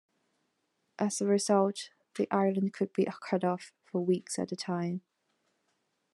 As 0.97 1.21
a 1.21 1.27
result 1.27 1.91
the 2.17 2.27
island 2.31 2.73
could 2.73 2.91
be 2.91 3.07
cut 3.29 3.43
off 3.43 3.71
for 3.83 4.01
weeks 4.01 4.39
at 4.39 4.51
a 4.51 4.55
time. 4.55 5.03